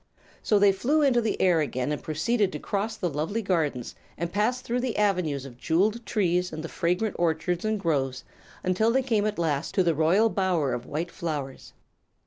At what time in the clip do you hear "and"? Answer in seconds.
1.91-2.01, 4.17-4.33, 6.51-6.63, 7.63-7.79